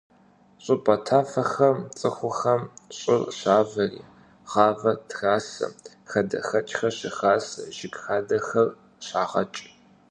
[0.63, 2.61] ЩӀыпӀэ тафэхэм цӀыхухэм
[2.97, 4.01] щӀыр щавэри
[4.49, 5.67] гъавэ трасэ,
[6.09, 8.69] хадэхэкӀхэр щыхасэ, жыг хадэхэр
[9.05, 9.61] щагъэкӀ.